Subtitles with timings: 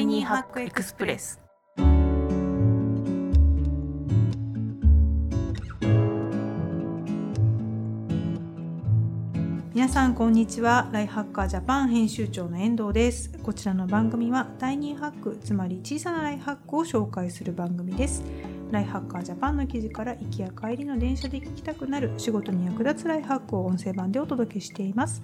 [0.00, 1.38] タイニーハックエクスプレス。
[9.74, 10.88] 皆さんこんにちは。
[10.90, 13.30] ライフハッカージャパン編集長の遠藤です。
[13.42, 18.22] こちらの番組はタイニーハックつまり小さなライフハックを紹介する番組です。
[18.70, 25.22] ライフハッカージャパンの記事から行きや帰りの電車で聞きたくなる仕事に役立つライフハックを音声版でお届けしています。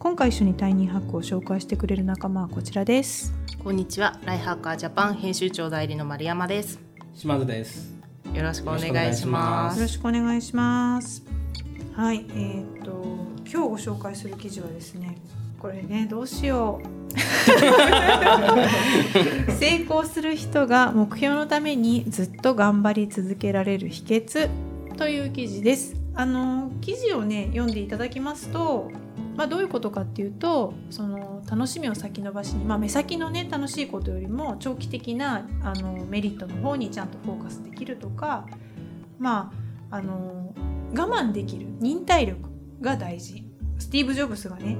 [0.00, 3.34] 今回一緒にタイニーハックを紹介してくれる仲間はこちらです。
[3.62, 4.18] こんにちは。
[4.24, 6.80] ライハッカージャパン編集長代理の丸山です。
[7.12, 7.92] 島津です。
[8.32, 9.78] よろしくお願いしますす。
[9.78, 11.22] よろしくお願いします。
[11.92, 13.04] はいえー、っと
[13.44, 15.18] 今日ご紹介する記事はですね
[15.58, 16.86] これねどうしよう。
[19.52, 24.48] 成功する人が目標のためにずっと頑張り続けられる秘訣
[24.96, 25.94] という記事です。
[26.14, 28.90] あの記事をね読んでいただきますと
[29.40, 38.46] まあ、どういうことかっていうとその楽しみを先延ばしに、まあ、目先のね楽しいことよりも長期的なあのメリットの方にちゃんとフォーカスできるとか
[39.18, 39.50] ま
[39.90, 40.52] ああの
[40.94, 42.50] 我慢できる忍耐力
[42.82, 43.42] が大事。
[43.78, 44.76] スティーブ・ジョブスがね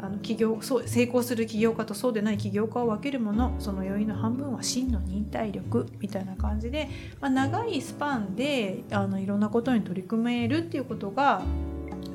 [0.00, 11.42] あの企業そう成功する起業家とそうでない起業家を分けるものその要因の半分は真の忍耐力みたいな感じで、まあ、長いスパンであのいろんなことに取り組めるっていうことが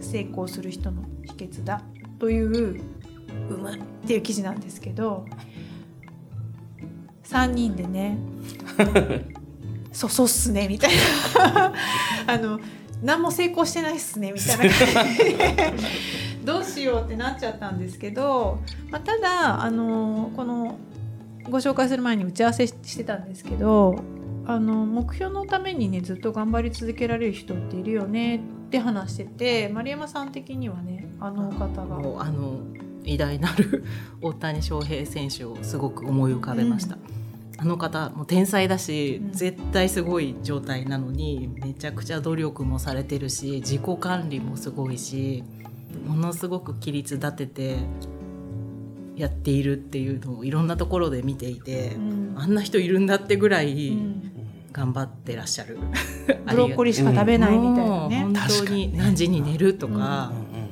[0.02, 1.82] 成功する人の秘訣だ
[2.20, 2.82] という
[3.50, 5.26] 「うむ」っていう記事なんですけど
[7.24, 8.18] 3人でね
[9.92, 10.92] 「そそうっすね」みたい
[11.36, 11.74] な
[12.28, 12.60] あの
[13.04, 15.74] 何も成功してないっすねみたいな感じで
[16.44, 18.60] どうしようってなっちゃったんですけど、
[18.90, 20.78] まあ、ただあのこの
[21.50, 23.96] ご紹介する前に打ち合わせしてたんですけど
[24.48, 28.42] あの目標のためにねずっと頑張り続けられる人っているよね
[28.76, 31.96] って話してて丸山さん的にはねあの方が。
[31.98, 32.60] もうあの
[33.06, 33.84] 偉大なる
[34.20, 36.98] 大谷翔平選手をすごく思い浮かべました、
[37.60, 39.32] あの方も天才だし、うん。
[39.32, 45.44] 絶対すごい状態なのにめちゃくちゃ努力もされてるし自己管理もすごいし
[46.08, 47.78] ものすごく規律立てて
[49.16, 52.34] やっているっていうのをいろんなところで見ていて、うん。
[52.36, 54.32] あんな人いるんだってぐらいうん。
[54.76, 55.78] 頑張ってらっしゃる。
[56.28, 58.26] ブロッコリーしか食べないみたいなね。
[58.26, 58.34] もう。
[58.34, 58.34] 本。
[58.66, 60.66] 当に何時に寝るとか、うんうん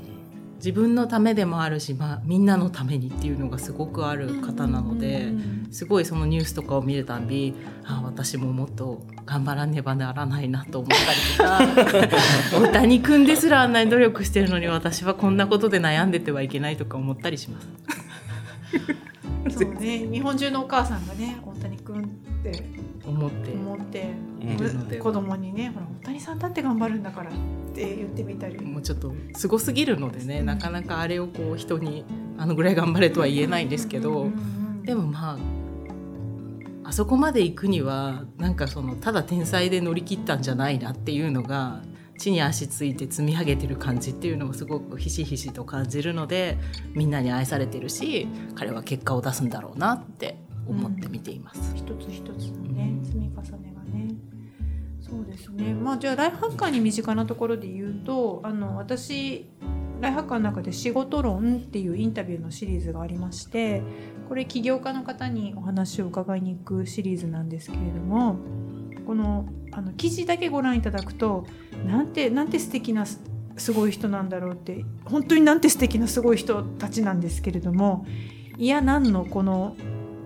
[0.64, 10.90] 自分のためでもあるし、まあ、みんなのためにっていうのがすごくある方なので、うんすごいそのニュースとかを見るたんびあ私ももっと頑張らねばならないなと思っ
[11.38, 12.14] たりとか
[12.70, 17.68] 大谷君ですらあんなに努力してるのに私はこんなことで悩んでてはいけないとか思ったりします。
[19.50, 22.08] そうね、日本中のお母さんがね大谷君っ
[22.44, 22.64] て
[23.06, 23.52] 思って。
[23.52, 27.34] 思って、子供にねほら大谷さんだって頑張るんだからっ
[27.74, 28.60] て言ってみたり。
[28.62, 30.46] もうちょっとすごすぎるのでね、うん。
[30.46, 32.06] なかなかあれをこう人に
[32.38, 34.30] あのぐらい頑張れとは言えないんですけど、
[34.84, 35.38] でもま
[36.84, 41.82] ああそこまで行くにはなんかそのただ天才で乗り切ったんじゃないなっていうのが
[42.18, 46.58] 地に足ついて積み上げてる感じっていうのもすごくひしひしと感じるので
[46.94, 50.38] みんなに愛されてるし彼は結果を出すんだろうなって
[50.68, 51.74] 思って見ています。
[51.76, 53.06] 一つ一つのねうん。
[53.06, 54.16] 積み重ねがね。
[55.02, 55.74] そうですね。
[55.74, 59.50] まあじゃあライフハッカーに身近なところで言うとあの私
[60.00, 63.82] ライフハッカーの中で「仕事論」っていうインタビューのシリーズがありまして
[64.30, 68.38] これ起業家の方にお話を伺いに行くシリーズなんですけれども
[69.06, 71.46] このあの記事だけご覧いただくと
[71.86, 78.06] なんてなんて素敵なすごい人なんだろうって本当になんて素敵なすごい人たちなんですけれども
[78.58, 79.76] いやなんのこの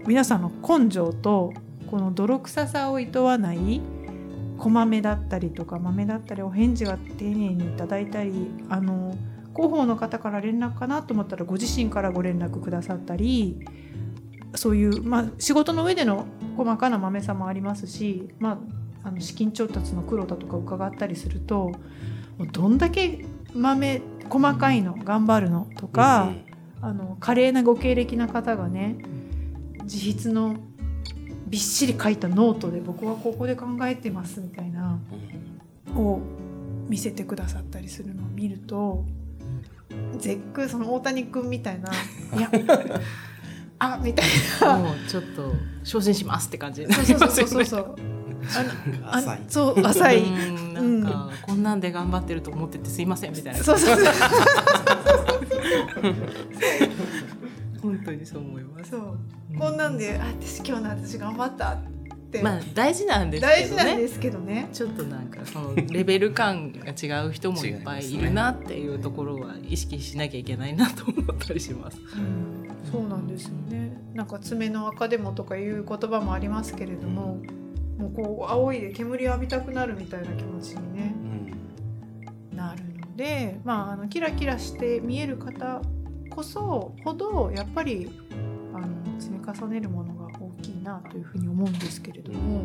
[0.05, 1.53] 皆さんの根性と
[1.89, 3.81] この泥臭さをいとわない
[4.57, 9.15] こまめだったりとか豆だったりお返事が丁寧にいただいたりあの
[9.55, 13.59] 広報の方から連絡かなと思ったらご自身からご連絡くださったり
[14.55, 16.25] そういう、まあ、仕事の上での
[16.55, 18.57] 細かな豆さもありますし、まあ、
[19.03, 21.71] あの資金調達の苦労だとか伺ったりすると
[22.51, 26.31] どんだけ豆細かいの頑張るのとか。
[26.81, 28.97] あの華麗なご経歴な方がね
[29.83, 30.57] 自筆の
[31.47, 34.99] びっしり書いたノートで僕はここで考えてますみたいな
[35.95, 36.19] を
[36.87, 39.05] 見せてくださったりするのを見ると
[40.17, 41.89] 絶句その大谷君みたいな
[42.37, 42.51] 「いや
[43.79, 44.25] あみたい
[44.61, 45.53] なもうちょっと
[45.83, 47.29] 昇進しますって感じそうりそう。
[47.29, 47.95] そうそうそう
[49.05, 50.23] あ浅いそう浅い。
[50.23, 51.11] うんなん。
[51.11, 53.63] か、こんなんで頑張ってると思っててすいませんみたいな。
[53.63, 54.05] そうそうそう。
[57.81, 58.91] 本当にそう思います。
[58.91, 59.17] そう。
[59.57, 61.77] こんなんであ私今日の私頑張ったっ
[62.31, 63.77] て、まあ大事なんです大けどね。
[63.77, 64.69] 事なんですけどね。
[64.73, 71.97] ちょっとなんかそのレベル感が違う人もいっぱいいるなっていうところは意識しなきゃいけないなと思ったりします。
[72.17, 72.67] うん。
[72.91, 73.97] そうなんですよね。
[74.13, 77.39] なんか爪の赤でもとかいう言葉もありますけれども、
[77.97, 81.15] もうこう青いで煙浴びたくなるみたいな気持ちにね、
[82.55, 85.81] なるので、まあ、あのキラキラして見える方
[86.29, 88.11] こそほどやっぱり
[88.73, 88.87] あの
[89.19, 92.63] 積み重ねるものが大きいなというふうに思うんですけれども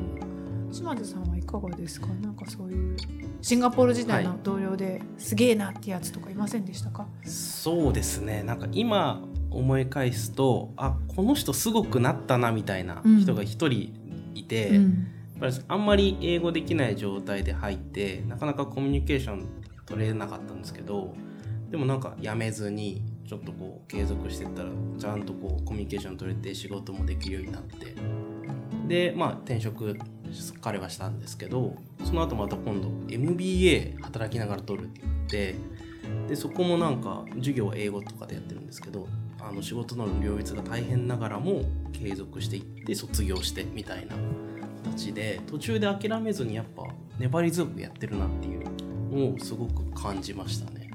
[0.71, 2.09] 島津さんはいかがですか？
[2.23, 2.97] なんかそういう
[3.41, 8.43] シンガポール時代の同僚ですげえなってやつとかいませんでしたか、そうですね。
[8.43, 13.93] なんか今思い返すとあこの人すごくなったなみたいな人が一人
[14.35, 15.07] いて、うん
[15.69, 19.47] あんまり英語できない状態で入ってなかなかコミュニケーション
[19.87, 21.15] 取れなかったんですけど
[21.71, 24.69] でもなんかやめずにちょっとこう継続してったら
[24.99, 27.95] ちゃんとこうコミュニケーション取れて仕事もできるようになって
[28.87, 29.99] でまあ転職
[30.61, 31.75] 彼はしたんですけど
[32.05, 35.55] その後また今度 MBA 働きながら取るって言って
[36.29, 39.09] でそこもなんか授業は英語とかでやってるんですけど
[39.41, 41.63] あの仕事の両立が大変ながらも
[41.93, 44.15] 継続していって卒業してみたいな
[44.83, 46.85] 形で途中で諦めずにやっぱ
[47.19, 48.65] 粘り強くやってるなっていう
[49.11, 50.91] のをすごく感じましたね。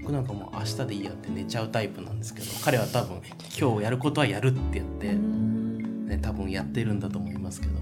[0.00, 3.20] 僕なんかもう明日でいいやって寝ちゃうタイプなんですけど彼は多分
[3.58, 7.74] 今日やることはやるってやって、ね、多分やってるんだと思いますけど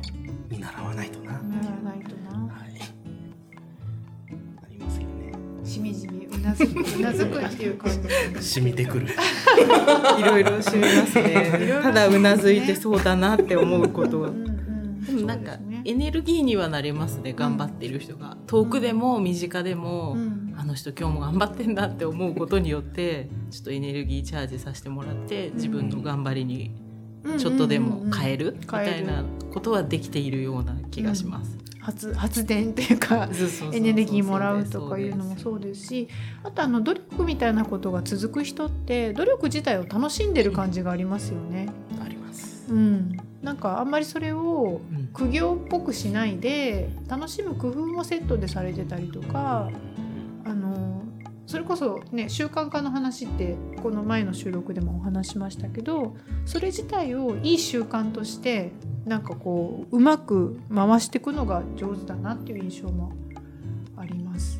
[0.49, 2.53] 見習わないとな、ならないとな。
[2.53, 2.81] はい。
[4.29, 5.33] ありますよね。
[5.65, 8.43] しみじみうなずくうなずくっていう感じ。
[8.43, 9.07] 染みてくる。
[10.19, 11.79] いろいろ知りますね。
[11.83, 14.29] ただうなずいてそうだなって思うことは。
[14.29, 14.56] うん
[15.27, 18.37] なんかエネルギーにはなれますね頑張っている人が。
[18.47, 20.47] 遠くでも身近でも、うん。
[20.59, 26.71] あの人今日も頑張ってんだって思うことによって ちょっとエネルギーチャージさせてもらって自分の頑張りに
[27.39, 28.57] ちょっとでも変える？
[28.59, 31.59] みたいなことはできているような気がします。
[31.81, 33.29] 発発電っていうか
[33.73, 36.09] エネルギーもらうとかいうのもそうですし
[36.43, 41.69] あとあの努力みたいなことが続く人って努力自体を楽しんでる感じがありますよね。
[42.69, 45.07] うん、なんかあんまりそれをうん。
[45.17, 49.71] 苦行っぽくしないで楽しむ工夫もセットでされてたりとか
[50.45, 51.03] あの
[51.47, 58.73] それこそね習慣化の話ってこの前の収録でもお話ししましたけどそれ自体をいい習慣として
[59.07, 63.13] なんかこううまく回していくのが上手だなっていう印象も
[63.97, 64.59] あります。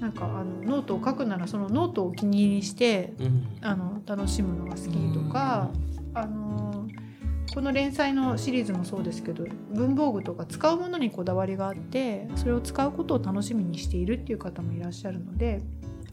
[0.00, 3.46] なんかあのノートを書くならそのノートをお気に入りにしてうん。
[3.62, 5.70] あの楽しむのが好きとか、
[6.12, 6.75] あの
[7.56, 15.62] この連載のシリーズもそうですけど文房具とか使うものにこだわりがあってそれを使うことを楽しみにしているっていう方もいらっしゃるので、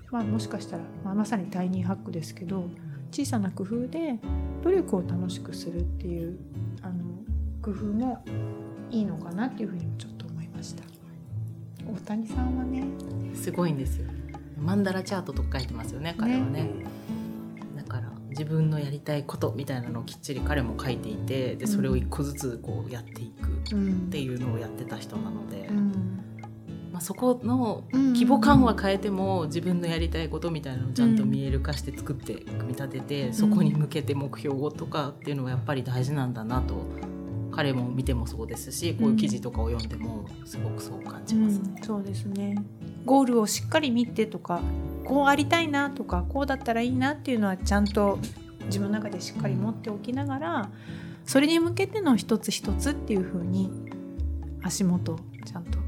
[0.10, 2.70] まあ、もしかしたら、まあ、まさにタイニーハックですけど
[3.12, 4.20] 小さな工夫で
[4.64, 6.40] 努力を楽しくするっていう
[6.82, 7.04] あの
[7.62, 8.24] 工夫も
[8.90, 10.86] いいのかなっていうふうにもちょっと思いました。
[11.86, 12.86] 大谷さんはね
[13.36, 14.10] すごいんですよ。
[14.58, 17.13] マンダラチャートとか書いてますよね彼はねだから
[18.34, 24.10] 自分のやりたいことみたいなのをきっちり彼も書いていてでそれを一個ずつこうやっていくっうん。
[24.10, 26.20] ていうのをやってた人なので、うん。
[26.92, 28.14] まあ、そこのうん。
[28.14, 36.86] 規模感は変えても自分のやりたいことみたいなのをちゃんと見える化して作って組み立てて、そこに向けて目標をとかっていうのはやっぱり大事なんだなと
[37.52, 41.60] 彼も見てもそうですしこういう記事とかを読んでもすごくそう感じます。
[41.60, 42.56] うん、そうですね
[43.06, 44.62] ゴールをしっかり見てとか
[45.06, 48.20] こうありたいなとかこうだったらいいなっていうのはちゃんと
[48.66, 50.70] 自分の中でしっかり持っておきながら
[51.26, 53.72] それに向けての一つ一つっていう風に
[54.64, 55.84] 足元をちゃんと。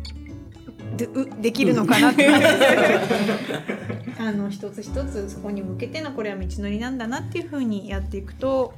[0.98, 2.30] でうできるのかなって
[4.18, 8.74] あの一つ一つそこに向けてのこれは道のりなんだなっていう風にやっていくと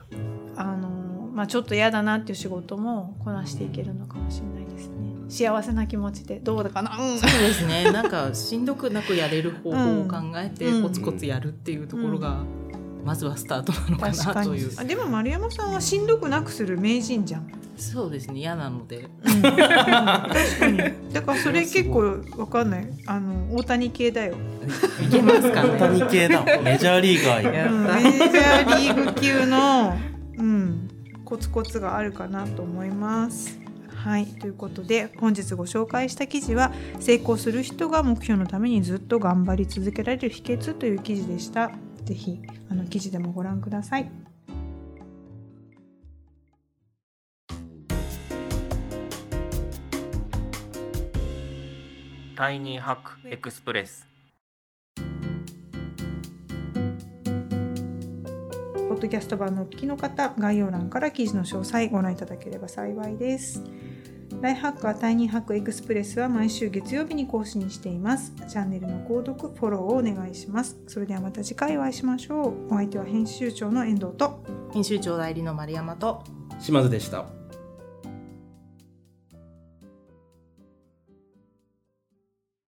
[0.56, 4.57] あの、まあ、ちょっと嫌だなっていう仕事もこなしていけるのかもしれない。
[4.57, 4.57] ですね
[5.30, 7.20] 幸せな気持ちでどうだかな、うん。
[7.20, 7.90] そうですね。
[7.92, 10.84] なんかしんどくなくやれる方法を考えてうん。
[10.84, 12.44] コツコツやるっていうところが
[13.04, 14.72] まずはスタートなのかなという。
[14.78, 18.40] あでも丸山さんはしんどくなくする名人じゃん、そうですね。
[18.40, 19.08] 嫌なので。
[19.24, 19.54] うん、確
[20.60, 20.78] かに。
[21.14, 22.88] だからそれ結構わかんない。
[23.06, 24.36] あの大谷系だよ、
[25.02, 26.44] いけますか大ね谷系だ。
[26.62, 29.98] メジャーリーガーうん、メジャーリーグ級の、
[30.38, 30.90] うん、
[31.24, 33.67] コツコツがあるかなと思います。
[33.98, 41.72] はいということで本日ご紹介した記事は成功する人が目標のためにずっと頑張り続けられる秘訣という記事でした。
[42.06, 42.40] ぜひ
[42.70, 44.10] あの記事でもご覧ください。
[52.38, 54.08] タイニーハックエクスプレス
[58.88, 63.64] ポッドキャスト版のお聞きの方、概要欄から記事の詳細ご覧いただければ幸いです。
[64.42, 68.34] ライフハッカータイニーハックエクスプレスは毎週月曜日に更新しています。
[68.48, 70.78] チャンネルの購読、フォローをお願いします。
[70.88, 72.68] それではまた次回お会いしましょう。
[72.68, 74.44] お相手は編集長の遠藤と
[74.74, 76.24] 編集長代理の丸山と
[76.60, 77.37] 島津でした